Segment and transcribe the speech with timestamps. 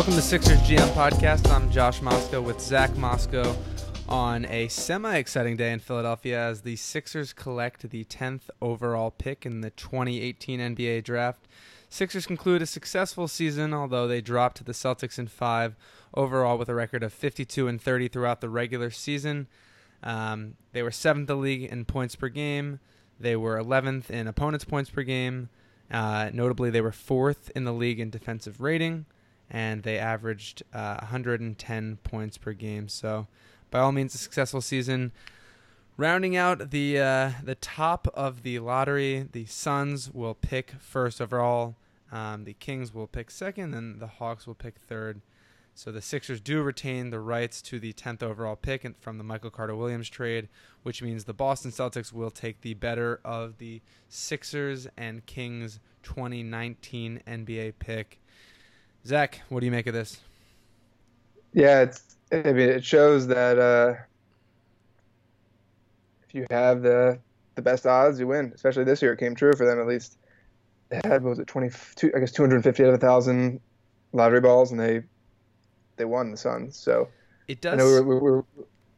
[0.00, 1.52] Welcome to Sixers GM Podcast.
[1.52, 3.54] I'm Josh Moscow with Zach Moscow
[4.08, 9.44] on a semi exciting day in Philadelphia as the Sixers collect the 10th overall pick
[9.44, 11.46] in the 2018 NBA Draft.
[11.90, 15.76] Sixers conclude a successful season, although they dropped to the Celtics in five
[16.14, 19.48] overall with a record of 52 and 30 throughout the regular season.
[20.02, 22.80] Um, they were seventh in the league in points per game.
[23.20, 25.50] They were 11th in opponents' points per game.
[25.90, 29.04] Uh, notably, they were fourth in the league in defensive rating
[29.50, 32.88] and they averaged uh, 110 points per game.
[32.88, 33.26] So,
[33.70, 35.12] by all means, a successful season.
[35.96, 41.76] Rounding out the uh, the top of the lottery, the Suns will pick first overall.
[42.10, 45.20] Um, the Kings will pick second, and the Hawks will pick third.
[45.74, 49.50] So the Sixers do retain the rights to the 10th overall pick from the Michael
[49.50, 50.48] Carter Williams trade,
[50.82, 57.22] which means the Boston Celtics will take the better of the Sixers and Kings 2019
[57.26, 58.20] NBA pick.
[59.06, 60.20] Zach, what do you make of this?
[61.52, 62.16] Yeah, it's.
[62.32, 63.94] I mean, it shows that uh,
[66.28, 67.18] if you have the
[67.56, 68.52] the best odds, you win.
[68.54, 70.16] Especially this year, it came true for them at least.
[70.90, 72.12] They had what was it twenty two?
[72.14, 73.60] I guess two hundred fifty out of a thousand
[74.12, 75.02] lottery balls, and they
[75.96, 76.76] they won the Suns.
[76.76, 77.08] So
[77.48, 77.78] it does.
[77.78, 78.42] We're, we're, we're,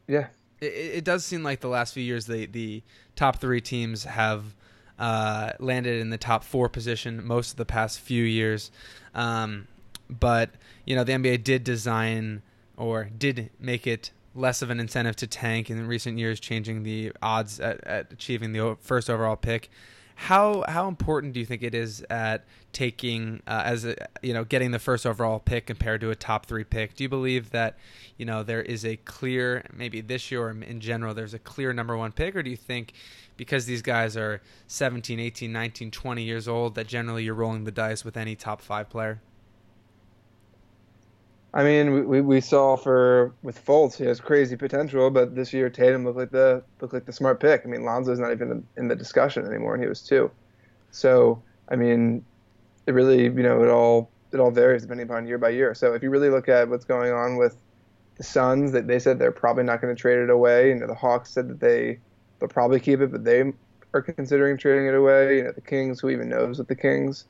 [0.07, 0.27] yeah.
[0.61, 2.83] It, it does seem like the last few years, the the
[3.15, 4.55] top three teams have
[4.99, 8.69] uh, landed in the top four position most of the past few years.
[9.15, 9.67] Um,
[10.19, 10.51] but
[10.85, 12.41] you know the NBA did design
[12.77, 17.11] or did make it less of an incentive to tank in recent years, changing the
[17.21, 19.69] odds at, at achieving the first overall pick.
[20.15, 24.43] How how important do you think it is at taking uh, as a, you know
[24.43, 26.95] getting the first overall pick compared to a top three pick?
[26.95, 27.77] Do you believe that
[28.17, 31.73] you know there is a clear maybe this year or in general there's a clear
[31.73, 32.93] number one pick, or do you think
[33.37, 37.71] because these guys are 17, 18, 19, 20 years old that generally you're rolling the
[37.71, 39.19] dice with any top five player?
[41.53, 45.69] I mean, we, we saw for with Fultz, he has crazy potential, but this year
[45.69, 47.61] Tatum looked like the looked like the smart pick.
[47.63, 50.31] I mean, Lonzo's not even in the discussion anymore, and he was too.
[50.91, 52.25] So, I mean,
[52.87, 55.75] it really, you know, it all it all varies depending upon year by year.
[55.75, 57.55] So, if you really look at what's going on with
[58.17, 60.69] the Suns, that they said they're probably not going to trade it away.
[60.69, 61.99] You know, the Hawks said that they
[62.39, 63.53] they'll probably keep it, but they
[63.93, 65.37] are considering trading it away.
[65.37, 67.25] You know, the Kings, who even knows with the Kings.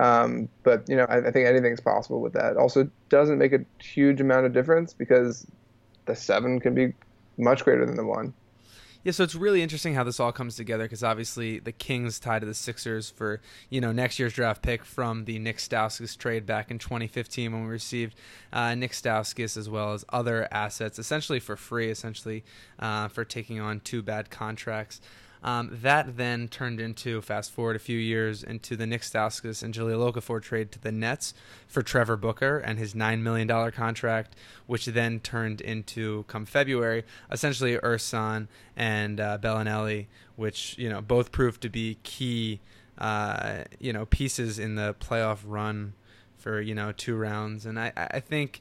[0.00, 2.56] Um, but you know, I, I think anything's possible with that.
[2.56, 5.46] Also, doesn't make a huge amount of difference because
[6.06, 6.94] the seven can be
[7.36, 8.32] much greater than the one.
[9.04, 12.40] Yeah, so it's really interesting how this all comes together because obviously the Kings tied
[12.40, 16.46] to the Sixers for you know next year's draft pick from the Nick Stauskas trade
[16.46, 18.14] back in 2015 when we received
[18.54, 22.42] uh, Nick Stauskas as well as other assets essentially for free, essentially
[22.78, 25.00] uh, for taking on two bad contracts.
[25.42, 29.72] Um, that then turned into, fast forward a few years, into the Nick Stauskas and
[29.72, 31.32] Jahlil Okafor trade to the Nets
[31.66, 34.36] for Trevor Booker and his $9 million contract,
[34.66, 40.06] which then turned into, come February, essentially Ersan and uh, Belinelli,
[40.36, 42.60] which, you know, both proved to be key,
[42.98, 45.94] uh, you know, pieces in the playoff run
[46.36, 47.64] for, you know, two rounds.
[47.64, 48.60] And I, I think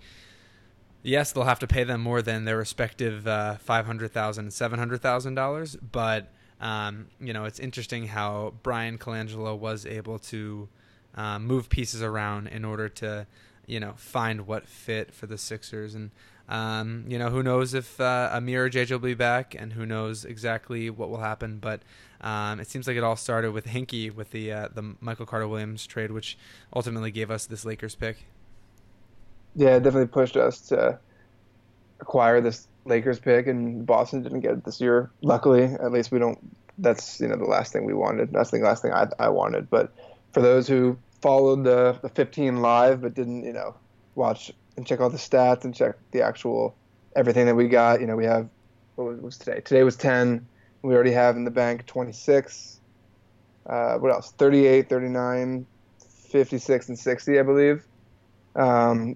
[1.03, 4.53] yes, they'll have to pay them more than their respective uh, five hundred thousand and
[4.53, 6.27] seven hundred thousand dollars, but
[6.59, 10.67] um, you know, it's interesting how Bryan Colangelo was able to
[11.15, 13.27] uh, move pieces around in order to,
[13.65, 15.95] you know, find what fit for the Sixers.
[15.95, 16.11] And,
[16.49, 19.85] um, you know, who knows if uh, Amir or JJ will be back and who
[19.85, 21.59] knows exactly what will happen.
[21.59, 21.81] But
[22.21, 25.47] um, it seems like it all started with Hinkie with the, uh, the Michael Carter
[25.47, 26.37] Williams trade, which
[26.75, 28.25] ultimately gave us this Lakers pick.
[29.55, 30.99] Yeah, it definitely pushed us to
[31.99, 35.11] acquire this Lakers pick, and Boston didn't get it this year.
[35.21, 36.39] Luckily, at least we don't.
[36.77, 38.31] That's you know the last thing we wanted.
[38.31, 39.69] That's the last thing I, I wanted.
[39.69, 39.93] But
[40.33, 43.75] for those who followed the, the 15 live but didn't you know
[44.15, 46.75] watch and check all the stats and check the actual
[47.15, 48.49] everything that we got, you know we have
[48.95, 49.61] what was, today?
[49.61, 50.45] Today was 10.
[50.81, 52.79] We already have in the bank 26.
[53.65, 54.31] Uh, what else?
[54.31, 55.65] 38, 39,
[56.29, 57.87] 56, and 60, I believe.
[58.55, 59.15] Um,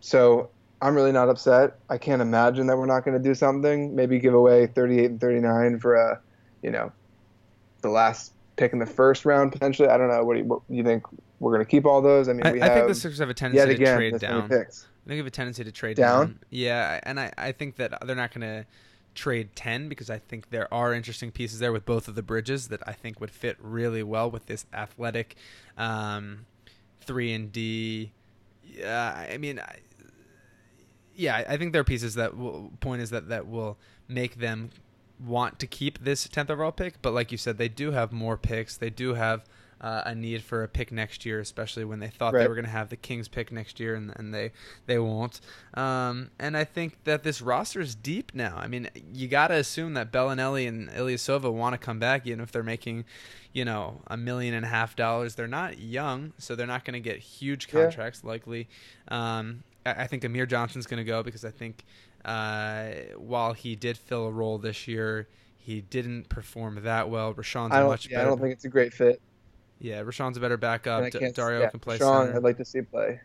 [0.00, 0.50] so
[0.82, 1.78] I'm really not upset.
[1.88, 3.94] I can't imagine that we're not going to do something.
[3.94, 6.20] Maybe give away 38 and 39 for a,
[6.62, 6.92] you know,
[7.82, 9.88] the last pick in the first round potentially.
[9.88, 10.24] I don't know.
[10.24, 11.04] What do you, what, you think?
[11.38, 12.28] We're going to keep all those.
[12.28, 14.48] I mean, I, I think the Sixers have a tendency to trade down.
[14.48, 14.84] Picks.
[14.84, 16.26] I think they have a tendency to trade down.
[16.26, 16.38] down.
[16.50, 18.66] Yeah, and I, I think that they're not going to
[19.14, 22.68] trade 10 because I think there are interesting pieces there with both of the bridges
[22.68, 25.36] that I think would fit really well with this athletic
[25.78, 26.46] um,
[27.00, 28.12] 3 and D.
[28.62, 29.78] Yeah, I mean, I,
[31.20, 33.76] yeah, I think there are pieces that will, point is that that will
[34.08, 34.70] make them
[35.18, 37.02] want to keep this 10th overall pick.
[37.02, 38.76] But like you said, they do have more picks.
[38.76, 39.44] They do have
[39.80, 42.42] uh, a need for a pick next year, especially when they thought Right.
[42.42, 44.52] they were going to have the Kings pick next year, and, and they
[44.84, 45.40] they won't.
[45.72, 48.56] Um, and I think that this roster is deep now.
[48.58, 52.40] I mean, you got to assume that Belinelli and Ilyasova want to come back, even
[52.40, 53.04] if they're making,
[53.54, 55.34] you know, a million and a half dollars.
[55.34, 57.80] They're not young, so they're not going to get huge Yeah.
[57.84, 58.68] contracts likely.
[59.08, 61.84] Um, I, I think Amir Johnson's going to go because I think
[62.24, 65.28] uh, while he did fill a role this year.
[65.62, 67.34] He didn't perform that well.
[67.34, 68.26] Richaun's I much Yeah, better.
[68.26, 69.20] I don't think it's a great fit.
[69.78, 71.10] Yeah, Richaun's a better backup.
[71.12, 72.34] D- Dario yeah, can play center.
[72.34, 73.20] I'd like to see play.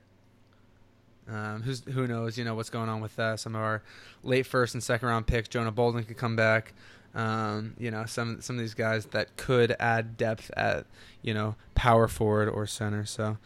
[1.28, 2.38] Um, who's who knows?
[2.38, 3.82] You know what's going on with uh, some of our
[4.24, 5.48] late first and second round picks.
[5.48, 6.74] Jonah Bolden could come back.
[7.16, 10.86] Um, you know some some of these guys that could add depth at
[11.22, 13.06] you know power forward or center.
[13.06, 13.38] So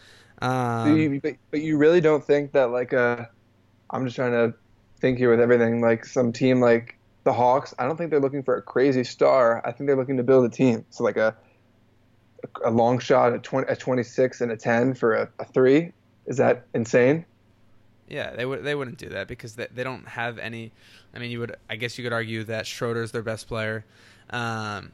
[0.42, 3.26] um, but, but you really don't think that like uh,
[3.90, 4.54] I'm just trying to
[5.00, 5.82] think here with everything.
[5.82, 9.62] Like some team like the Hawks, I don't think they're looking for a crazy star.
[9.66, 10.86] I think they're looking to build a team.
[10.90, 11.36] So like a
[12.64, 15.92] a long shot at 20 at 26 and a 10 for a, a three.
[16.26, 17.26] Is that insane?
[18.10, 20.72] yeah, they would they wouldn't do that because they, they don't have any.
[21.14, 23.86] I mean, you would I guess you could argue that Schroeder's their best player.
[24.32, 24.92] Um,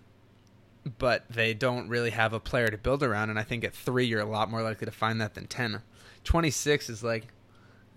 [0.97, 3.29] but they don't really have a player to build around.
[3.29, 5.81] And I think at three, you're a lot more likely to find that than 10.
[6.23, 7.27] 26 is like,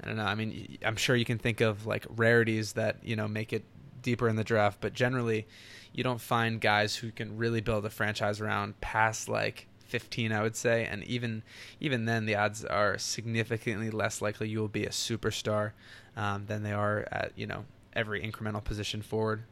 [0.03, 0.25] I don't know.
[0.25, 3.65] I mean, I'm sure you can think of like rarities that, you know, make it
[4.03, 5.47] deeper in the draft, but generally,
[5.93, 10.43] you don't find guys who can really build a franchise around past like 15, I
[10.43, 10.85] would say.
[10.85, 11.43] And even
[11.81, 15.73] even then, the odds are significantly less likely you will be a superstar
[16.17, 17.65] um, than they are at, you know,
[17.95, 19.43] every incremental position forward.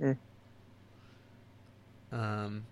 [0.00, 0.18] Mm.
[2.14, 2.64] Um,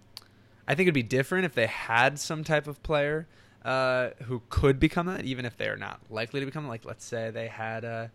[0.67, 3.27] I think it'd be different if they had some type of player
[3.65, 6.69] uh, who could become that, even if they are not likely to become.
[6.69, 8.11] Like, let's say they had a.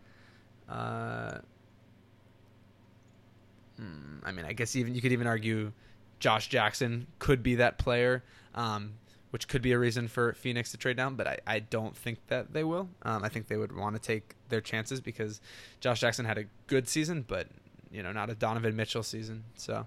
[0.69, 1.39] Uh,
[3.77, 5.73] hmm, I mean, I guess even you could even argue
[6.19, 8.23] Josh Jackson could be that player,
[8.55, 8.93] um,
[9.31, 11.15] which could be a reason for Phoenix to trade down.
[11.15, 12.89] But I, I don't think that they will.
[13.03, 15.41] Um, I think they would want to take their chances because
[15.81, 17.47] Josh Jackson had a good season, but
[17.91, 19.43] you know, not a Donovan Mitchell season.
[19.57, 19.85] So.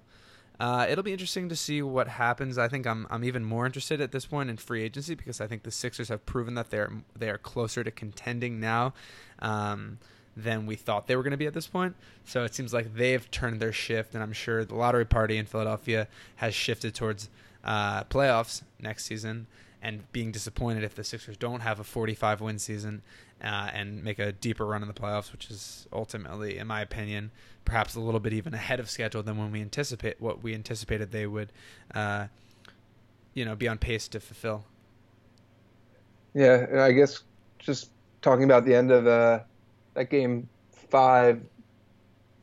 [0.61, 2.59] Uh, it'll be interesting to see what happens.
[2.59, 5.47] I think I'm I'm even more interested at this point in free agency because I
[5.47, 8.93] think the Sixers have proven that they're they are closer to contending now
[9.39, 9.99] um,
[10.37, 11.97] than we thought they were going to be at this point.
[12.27, 15.47] So it seems like they've turned their shift, and I'm sure the lottery party in
[15.47, 17.31] Philadelphia has shifted towards
[17.65, 19.47] uh, playoffs next season
[19.83, 23.01] and being disappointed if the Sixers don't have a 45 win season
[23.43, 27.31] uh, and make a deeper run in the playoffs, which is ultimately, in my opinion,
[27.65, 31.13] perhaps a little bit even ahead of schedule than when we anticipate what we anticipated
[31.13, 31.53] they would,
[31.95, 32.27] uh,
[33.35, 34.65] you know, be on pace to fulfill.
[36.35, 37.23] Yeah, and I guess
[37.59, 37.91] just
[38.23, 39.41] talking about the end of uh,
[39.95, 41.41] that game five.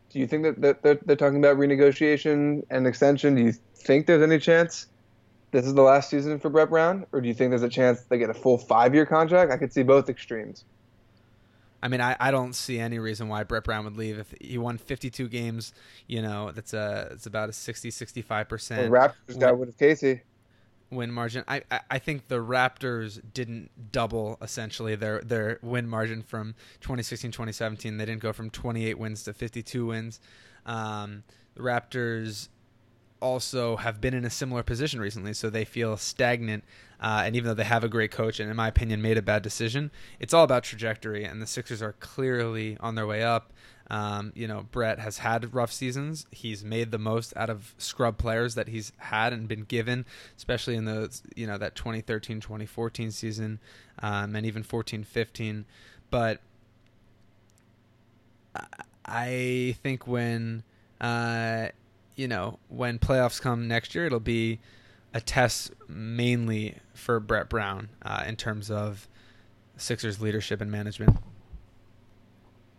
[0.10, 3.36] Do you think that, they're, they're talking about renegotiation and extension?
[3.36, 4.88] Do you think there's any chance
[5.52, 8.02] this is the last season for Brett Brown, or do you think there's a chance
[8.04, 9.52] they get a full five-year contract?
[9.52, 10.66] I could see both extremes.
[11.82, 14.18] I mean, I, I don't see any reason why Brett Brown would leave.
[14.18, 15.74] If he won 52 games,
[16.08, 19.78] you know, that's a it's about a 60 65 Well, percent Raptors got rid of
[19.78, 20.22] Casey.
[20.90, 21.44] win margin.
[21.48, 27.32] I, I I think the Raptors didn't double essentially their their win margin from 2016
[27.32, 27.98] 2017.
[27.98, 30.20] They didn't go from 28 wins to 52 wins.
[30.66, 31.24] Um,
[31.56, 32.50] the Raptors
[33.22, 36.64] also have been in a similar position recently, so they feel stagnant.
[37.00, 39.22] Uh, and even though they have a great coach, and in my opinion made a
[39.22, 41.24] bad decision, it's all about trajectory.
[41.24, 43.54] And the Sixers are clearly on their way up.
[43.90, 46.26] Um, you know, Brett has had rough seasons.
[46.32, 50.06] He's made the most out of scrub players that he's had and been given,
[50.36, 53.60] especially in the you know that 2013-2014 season,
[54.00, 55.64] um, and even 14-15.
[56.10, 56.42] But
[58.56, 58.66] I-
[59.10, 60.64] I think when
[61.00, 61.70] uh,
[62.18, 64.60] you know when playoffs come next year, it'll be
[65.14, 69.08] a test mainly for Brett Brown uh, in terms of
[69.78, 71.16] Sixers leadership and management.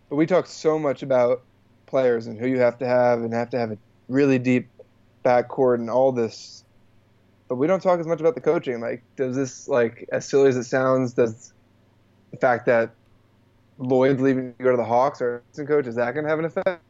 [0.09, 1.41] But we talk so much about
[1.87, 3.77] players and who you have to have and have to have a
[4.09, 4.67] really deep
[5.23, 6.63] backcourt and all this.
[7.47, 8.79] But we don't talk as much about the coaching.
[8.79, 11.53] Like, does this, like, as silly as it sounds, does
[12.31, 12.91] the fact that
[13.79, 16.39] Lloyd's leaving to go to the Hawks or assistant coach, is that going to have
[16.39, 16.81] an effect?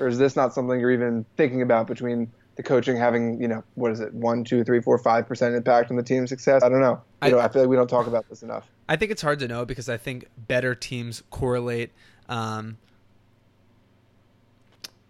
[0.00, 3.62] Or is this not something you're even thinking about between the coaching having, you know,
[3.74, 6.62] what is it, one, two, three, four, five percent impact on the team's success?
[6.62, 7.00] I don't know.
[7.22, 8.68] You I- know, I feel like we don't talk about this enough.
[8.88, 11.92] I think it's hard to know because I think better teams correlate,
[12.28, 12.78] um,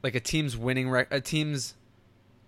[0.03, 1.75] like a team's winning rec- a team's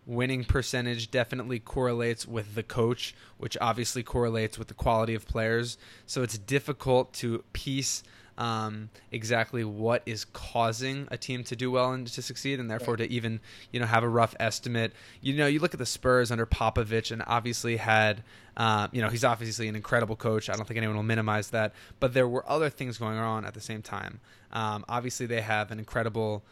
[0.07, 5.79] winning percentage definitely correlates with the coach, which obviously correlates with the quality of players.
[6.05, 8.03] So it's difficult to piece
[8.41, 12.97] um, exactly what is causing a team to do well and to succeed, and therefore
[12.97, 13.39] to even
[13.71, 14.95] you know have a rough estimate.
[15.21, 18.25] You know, you look at the Spurs under Popovich, and obviously had
[18.57, 20.49] uh, you know he's obviously an incredible coach.
[20.49, 23.53] I don't think anyone will minimize that, but there were other things going on at
[23.53, 24.21] the same time.
[24.53, 26.43] Um, obviously, they have an incredible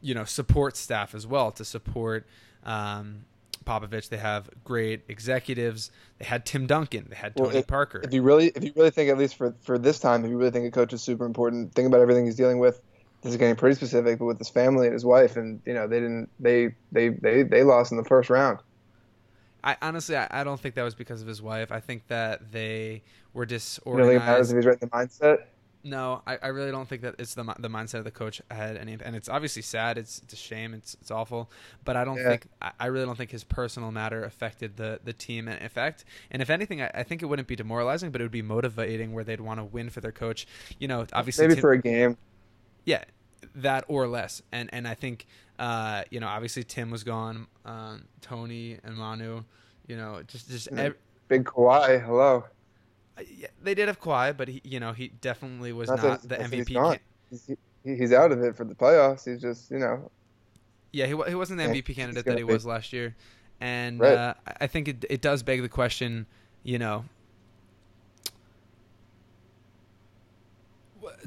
[0.00, 2.24] you know support staff as well to support.
[2.62, 3.24] Um,
[3.64, 4.08] Popovich.
[4.08, 5.90] They have great executives.
[6.18, 7.06] They had Tim Duncan.
[7.10, 8.00] They had Tony Well, if- Parker.
[8.02, 10.36] If you really, if you really think, at least for for this time, if you
[10.38, 12.80] really think a coach is super important, think about everything he's dealing with.
[13.22, 15.86] This is getting pretty specific, but with his family and his wife, and you know,
[15.86, 18.60] they didn't, they, they, they, they lost in the first round.
[19.62, 21.70] I honestly, I, I don't think that was because of his wife.
[21.70, 23.02] I think that they
[23.34, 24.50] were You don't think it matters disorganized.
[24.52, 25.38] if he's right in the mindset?
[25.82, 28.76] No, I, I really don't think that it's the the mindset of the coach had
[28.76, 29.96] any, and it's obviously sad.
[29.96, 30.74] It's it's a shame.
[30.74, 31.50] It's it's awful.
[31.84, 32.28] But I don't Yeah.
[32.28, 36.04] think I, I really don't think his personal matter affected the the team in effect.
[36.30, 39.14] And if anything, I, I think it wouldn't be demoralizing, but it would be motivating
[39.14, 40.46] where they'd want to win for their coach.
[40.78, 42.18] You know, obviously Maybe for a game.
[42.84, 43.04] Yeah,
[43.54, 44.42] that or less.
[44.52, 45.26] And and I think
[45.58, 49.44] uh, you know obviously Tim was gone, um, Tony and Manu.
[49.86, 50.96] You know, just just ev-
[51.28, 52.44] Big Kawhi, hello.
[53.36, 56.36] Yeah, they did have Kawhi, but he you know he definitely was Not not, the
[56.36, 56.74] he's MVP.
[56.74, 56.98] Can-
[57.30, 57.50] He's,
[57.84, 59.24] he's out of it for the playoffs.
[59.24, 60.10] He's just, you know,
[60.92, 63.14] yeah, he he wasn't the MVP candidate that he be- was last year,
[63.60, 64.12] and Right.
[64.14, 66.26] uh, I- I think it it does beg the question.
[66.64, 67.04] You know.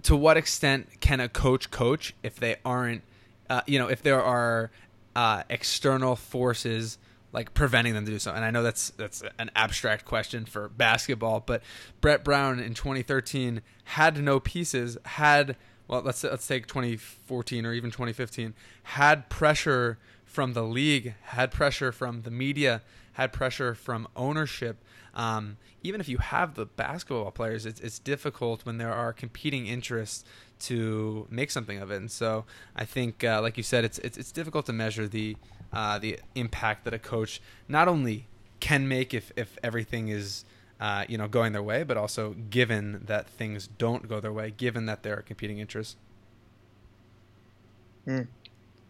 [0.03, 3.03] To what extent can a coach coach if they aren't,
[3.49, 4.69] uh, you know, if there are
[5.15, 6.97] uh, external forces
[7.33, 8.31] like preventing them to do so.
[8.31, 11.63] And I know that's that's an abstract question for basketball, but
[11.99, 17.91] Brett Brown in 2013 had no pieces, had well, let's let's take 2014 or even
[17.91, 22.81] 2015, had pressure from the league, had pressure from the media,
[23.13, 24.83] had pressure from ownership.
[25.15, 29.67] Um, even if you have the basketball players, it's, it's difficult when there are competing
[29.67, 30.23] interests
[30.61, 31.97] to make something of it.
[31.97, 35.35] And so I think, uh, like you said, it's, it's it's difficult to measure the
[35.73, 38.27] uh, the impact that a coach not only
[38.59, 40.45] can make if if everything is
[40.79, 44.51] uh, you know going their way, but also given that things don't go their way,
[44.55, 45.95] given that there are competing interests.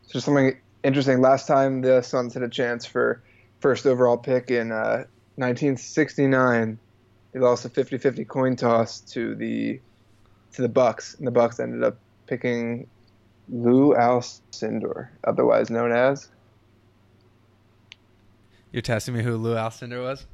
[0.03, 1.21] So just something interesting.
[1.21, 3.23] Last time the Suns had a chance for
[3.59, 6.77] first overall pick in uh, 1969,
[7.31, 9.79] they lost a 50-50 coin toss to the
[10.53, 11.97] to the Bucks, and the Bucks ended up
[12.27, 12.87] picking
[13.49, 16.29] Lou Alcindor, otherwise known as.
[18.73, 20.25] You're testing me who Lou Alcindor was?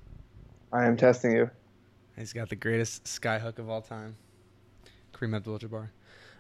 [0.72, 1.50] I am testing you.
[2.18, 4.16] He's got the greatest skyhook of all time,
[5.14, 5.90] Kareem Abdul-Jabbar.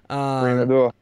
[0.10, 0.94] Kareem Um, Abdul.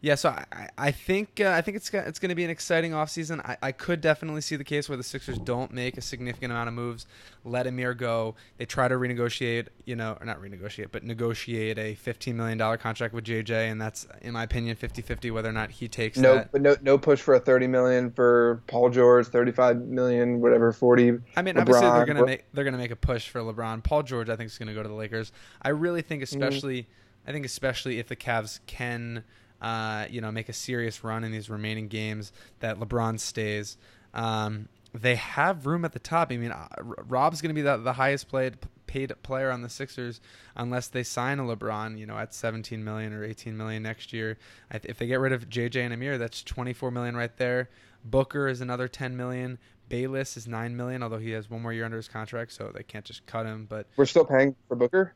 [0.00, 2.92] Yeah, so I, I- think uh, I think it's it's going to be an exciting
[2.92, 3.40] offseason.
[3.44, 6.68] I, I could definitely see the case where the Sixers don't make a significant amount
[6.68, 7.04] of moves,
[7.44, 8.36] let Amir go.
[8.58, 13.12] They try to renegotiate, you know, or not renegotiate, but negotiate a $15 million contract
[13.12, 16.52] with JJ, and that's, in my opinion, 50-50 whether or not he takes No, that.
[16.52, 21.18] but no, no push for a 30 million for Paul George, 35 million, whatever, 40.
[21.36, 23.82] I mean, obviously they're LeBron, gonna make they're gonna make a push for LeBron.
[23.82, 25.32] Paul George, I think, is gonna go to the Lakers.
[25.60, 26.36] I really think, Mm-hmm.
[26.42, 26.88] especially,
[27.26, 29.24] I think especially if the Cavs can,
[29.60, 33.76] uh, you know, make a serious run in these remaining games, that LeBron stays.
[34.14, 36.32] Um, they have room at the top.
[36.32, 40.20] I mean, uh, Rob's gonna be the, the highest played paid player on the Sixers
[40.56, 44.38] unless they sign a LeBron, you know, at 17 million or 18 million next year.
[44.72, 47.68] If they get rid of JJ and Amir, that's 24 million right there.
[48.04, 49.58] Booker is another 10 million.
[49.88, 52.82] Bayless is 9 million, although he has one more year under his contract, so they
[52.82, 53.66] can't just cut him.
[53.68, 55.14] But We're still paying for Booker.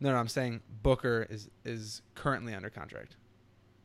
[0.00, 3.16] No, no, I'm saying Booker is is currently under contract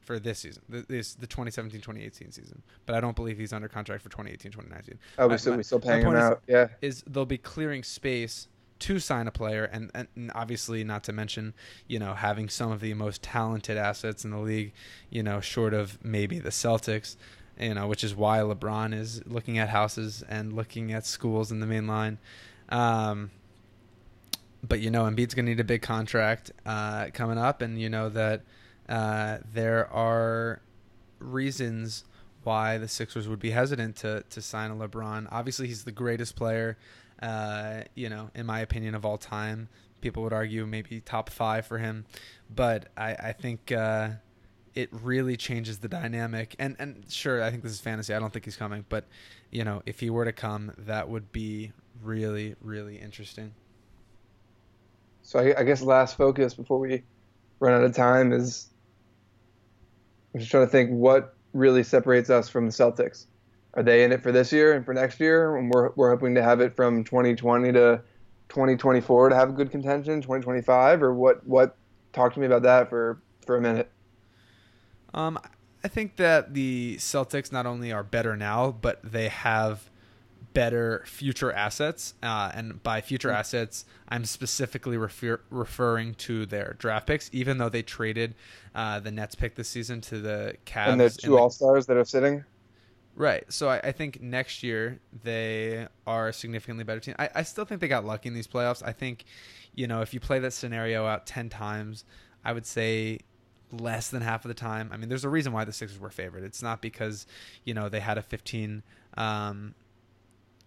[0.01, 2.63] for this season, th- this the 2017-2018 season.
[2.85, 4.97] But I don't believe he's under contract for 2018-2019.
[5.19, 6.41] Oh, we still we still paying him point is- out.
[6.47, 6.67] Yeah.
[6.81, 8.47] is they'll be clearing space
[8.79, 11.53] to sign a player and, and and obviously not to mention
[11.87, 14.73] you know having some of the most talented assets in the league
[15.11, 17.15] you know short of maybe the Celtics
[17.59, 21.59] you know which is why LeBron is looking at houses and looking at schools in
[21.59, 22.17] the main line
[22.69, 23.29] um
[24.67, 27.89] but you know Embiid's going to need a big contract uh coming up and you
[27.89, 28.43] know that
[28.89, 30.61] uh there are
[31.19, 32.03] reasons
[32.43, 35.27] why the Sixers would be hesitant to to sign a LeBron.
[35.31, 36.77] Obviously, he's the greatest player,
[37.21, 39.69] uh, you know, in my opinion, of all time.
[40.01, 42.05] People would argue maybe top five for him,
[42.53, 44.09] but I, I think uh,
[44.73, 46.55] it really changes the dynamic.
[46.57, 48.13] And and sure, I think this is fantasy.
[48.13, 49.05] I don't think he's coming, but
[49.51, 53.53] you know, if he were to come, that would be really really interesting.
[55.23, 57.03] So I, I guess last focus before we
[57.59, 58.69] run out of time is
[60.33, 63.25] I'm just trying to think what really separates us from the Celtics.
[63.73, 65.55] Are they in it for this year and for next year?
[65.55, 68.01] And we're we're hoping to have it from 2020 to
[68.49, 71.45] 2024 to have a good contention, 2025, or what?
[71.47, 71.77] What?
[72.11, 73.89] Talk to me about that for for a minute.
[75.13, 75.39] Um,
[75.83, 79.89] I think that the Celtics not only are better now, but they have
[80.53, 82.13] better future assets.
[82.21, 83.37] Uh, and by future mm-hmm.
[83.37, 88.35] assets, I'm specifically refer- referring to their draft picks, even though they traded
[88.75, 90.87] uh, the Nets pick this season to the Cavs.
[90.87, 92.43] And there's two All Stars that are sitting.
[93.15, 93.43] Right.
[93.51, 97.15] So I, I, think next year they are a significantly better team.
[97.19, 98.81] I, I still think they got lucky in these playoffs.
[98.85, 99.25] I think,
[99.75, 102.05] you know, if you play that scenario out 10 times,
[102.45, 103.19] I would say
[103.71, 104.89] less than half of the time.
[104.93, 106.43] I mean, there's a reason why the Sixers were favored.
[106.43, 107.27] It's not because,
[107.65, 108.81] you know, they had a 15,
[109.17, 109.75] um,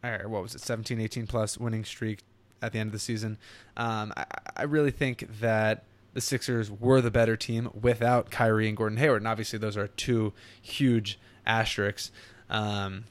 [0.09, 2.21] or what was it, 17, 18 plus winning streak
[2.63, 3.39] at the end of the season.
[3.77, 4.25] Um, I,
[4.57, 5.85] I really think that
[6.15, 9.23] the Sixers were the better team without Kyrie and Gordon Hayward.
[9.23, 10.33] And obviously, those are two
[10.63, 12.11] huge asterisks.
[12.49, 13.05] Um,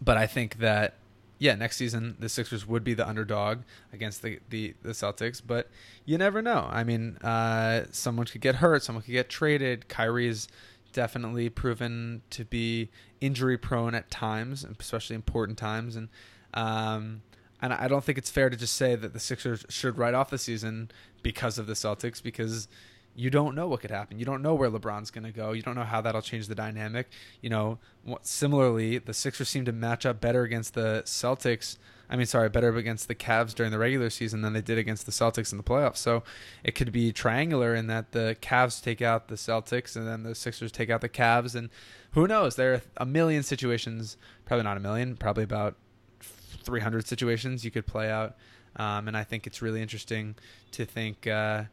[0.00, 0.94] but I think that
[1.38, 3.60] yeah, next season the Sixers would be the underdog
[3.92, 5.68] against the the, the Celtics, but
[6.04, 6.68] you never know.
[6.70, 9.88] I mean, uh, someone could get hurt, someone could get traded.
[9.88, 10.48] Kyrie's
[10.92, 12.88] definitely proven to be
[13.20, 16.08] injury prone at times, especially important times, and
[16.54, 17.22] um,
[17.60, 20.30] and I don't think it's fair to just say that the Sixers should write off
[20.30, 20.90] the season
[21.22, 22.68] because of the Celtics because
[23.14, 24.18] you don't know what could happen.
[24.18, 25.52] You don't know where LeBron's going to go.
[25.52, 27.08] You don't know how that'll change the dynamic.
[27.40, 27.78] You know,
[28.20, 31.78] similarly, the Sixers seem to match up better against the Celtics.
[32.08, 35.06] I mean, sorry, better against the Cavs during the regular season than they did against
[35.06, 35.96] the Celtics in the playoffs.
[35.96, 36.22] So
[36.62, 40.34] it could be triangular in that the Cavs take out the Celtics and then the
[40.34, 41.54] Sixers take out the Cavs.
[41.54, 41.70] And
[42.12, 42.56] who knows?
[42.56, 45.76] There are a million situations, probably not a million, probably about
[46.20, 48.36] 300 situations you could play out.
[48.76, 50.36] Um, and I think it's really interesting
[50.72, 51.26] to think.
[51.26, 51.64] Uh,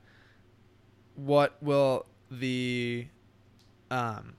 [1.16, 3.08] what will the
[3.92, 4.34] um,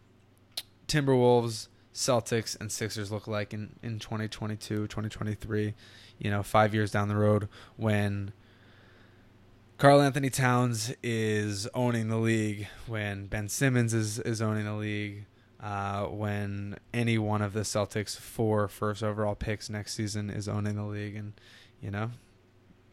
[0.88, 5.74] Timberwolves, Celtics, and Sixers look like in, in 2022, 2023,
[6.18, 8.32] you know, five years down the road when
[9.78, 15.26] Karl-Anthony Towns is owning the league, when Ben Simmons is, is owning the league,
[15.60, 20.74] uh, when any one of the Celtics' four first overall picks next season is owning
[20.74, 21.32] the league, and,
[21.80, 22.10] you know,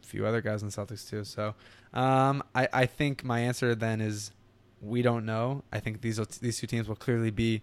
[0.04, 1.23] a few other guys in the Celtics too.
[1.23, 1.56] So
[1.91, 4.32] um, I, I think my answer then is
[4.80, 5.63] we don't know.
[5.71, 7.62] I think these these two teams will clearly be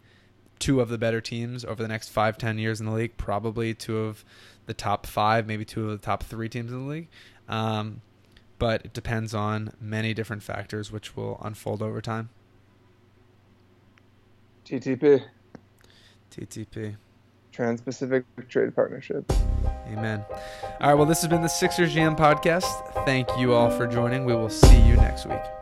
[0.58, 3.16] two of the better teams over the next five ten years in the league.
[3.16, 4.24] Probably two of
[4.66, 7.08] the top five, maybe two of the top three teams in the league.
[7.48, 8.02] Um,
[8.58, 12.30] but it depends on many different factors, which will unfold over time.
[14.64, 15.22] TTP.
[16.30, 16.96] TTP.
[17.52, 19.30] Trans Pacific Trade Partnership.
[19.88, 20.24] Amen.
[20.30, 23.04] All right, well, this has been the Sixers GM podcast.
[23.04, 24.24] Thank you all for joining.
[24.24, 25.57] We will see you next week.